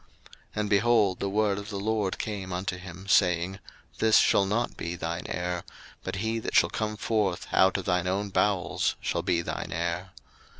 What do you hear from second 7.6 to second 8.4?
of thine own